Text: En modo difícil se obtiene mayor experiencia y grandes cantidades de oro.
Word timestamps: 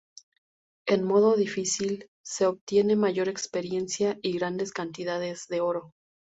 En 0.87 1.03
modo 1.03 1.35
difícil 1.37 2.09
se 2.23 2.47
obtiene 2.47 2.95
mayor 2.95 3.29
experiencia 3.29 4.17
y 4.23 4.33
grandes 4.33 4.71
cantidades 4.71 5.45
de 5.47 5.61
oro. 5.61 5.93